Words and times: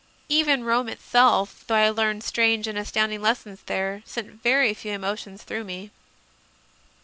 Even 0.29 0.63
Rome 0.63 0.89
itself, 0.89 1.63
though 1.67 1.75
I 1.75 1.91
learned 1.91 2.23
strange 2.23 2.65
and 2.67 2.75
astounding 2.75 3.21
lessons 3.21 3.61
there, 3.67 4.01
sent 4.03 4.41
very 4.41 4.73
few 4.73 4.93
emotions 4.93 5.43
through 5.43 5.63
me. 5.63 5.91